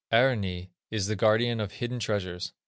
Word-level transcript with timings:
Aarni 0.11 0.69
is 0.89 1.05
the 1.05 1.15
guardian 1.15 1.59
of 1.59 1.73
hidden 1.73 1.99
treasures. 1.99 2.53